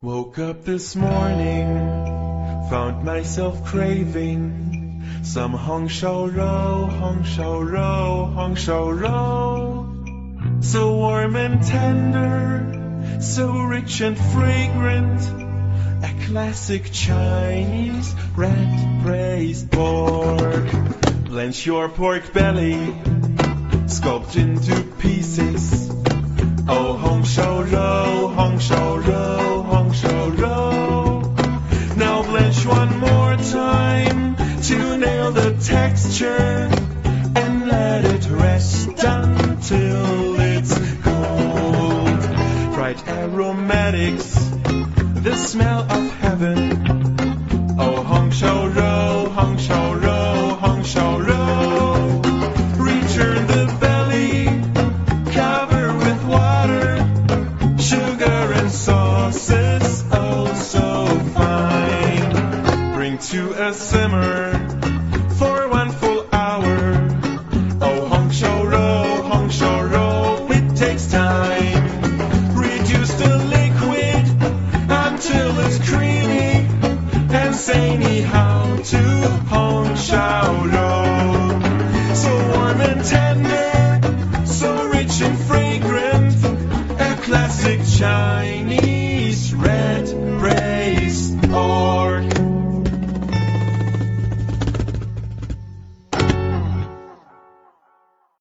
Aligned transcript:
Woke 0.00 0.38
up 0.38 0.62
this 0.62 0.94
morning, 0.94 1.74
found 2.70 3.02
myself 3.02 3.64
craving 3.64 5.02
some 5.24 5.52
Hong 5.52 5.88
Shao 5.88 6.26
Rou, 6.26 6.86
Hong 6.86 7.24
Shao 7.24 7.58
Rou, 7.58 8.26
Hong 8.26 8.54
Shao 8.54 8.90
Rou. 8.90 10.60
So 10.62 10.94
warm 10.94 11.34
and 11.34 11.60
tender, 11.64 13.18
so 13.20 13.50
rich 13.62 14.00
and 14.00 14.16
fragrant, 14.16 15.20
a 16.04 16.26
classic 16.26 16.92
Chinese 16.92 18.14
red 18.36 19.02
braised 19.02 19.72
pork. 19.72 20.70
Blanch 21.24 21.66
your 21.66 21.88
pork 21.88 22.32
belly, 22.32 22.76
sculpt 23.88 24.36
into 24.36 24.80
pieces. 25.00 25.90
Oh, 26.68 26.92
Hong 26.92 27.24
Shao 27.24 27.62
Rou, 27.62 28.28
Hong 28.28 28.60
Shao 28.60 28.87
time 33.78 34.36
to 34.68 34.98
nail 34.98 35.30
the 35.30 35.50
texture 35.74 36.68
and 37.40 37.52
let 37.68 38.04
it 38.14 38.24
rest 38.30 38.88
until 38.88 40.40
it's 40.52 40.74
cold. 41.06 42.20
Bright 42.74 43.00
aromatics, 43.08 44.28
the 45.26 45.36
smell 45.36 45.82
of 45.96 46.04
heaven. 46.22 46.60
Oh, 47.84 48.02
Hong 48.12 48.30
Shao 48.32 48.66
Rou, 48.78 49.28
Hong 49.38 49.56
Shao 49.66 49.86
Rou, 50.04 50.54
Hong 50.64 50.82
Shao 50.92 51.12
Rou. 51.28 52.20
Return 52.90 53.40
the 53.54 53.64
belly, 53.84 54.34
cover 55.38 55.86
with 56.04 56.20
water, 56.36 56.90
sugar 57.88 58.40
and 58.60 58.70
sauces, 58.72 59.67
simmer 63.72 64.52
for 65.36 65.68
one 65.68 65.90
full 65.90 66.26
hour. 66.32 67.08
Oh, 67.82 68.06
Hong 68.08 68.30
Shao 68.30 68.64
Rou, 68.64 69.22
Hong 69.22 69.50
Shao 69.50 69.82
Rou, 69.82 70.52
it 70.52 70.76
takes 70.76 71.06
time. 71.06 72.54
Reduce 72.56 73.12
the 73.14 73.36
liquid 73.56 74.24
until 74.90 75.58
it's 75.60 75.78
creamy 75.88 76.66
and 77.30 77.54
say 77.54 77.96
ni 77.98 78.20
hao 78.20 78.76
to 78.76 79.02
Hong 79.52 79.96
Shao 79.96 80.64
Rou. 80.64 82.14
So 82.14 82.32
warm 82.52 82.80
and 82.80 83.04
tender, 83.04 84.46
so 84.46 84.88
rich 84.88 85.20
and 85.20 85.38
fragrant, 85.38 86.34
a 87.00 87.16
classic 87.22 87.80
Chinese. 87.98 89.07